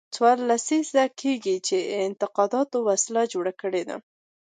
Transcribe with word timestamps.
څلور 0.15 0.37
لسیزې 0.49 1.05
کېږي 1.19 1.55
چې 1.67 1.75
دې 1.81 1.89
اعتقاداتو 2.01 2.77
وسله 2.89 3.21
جوړه 3.33 3.53
کړې. 3.61 3.81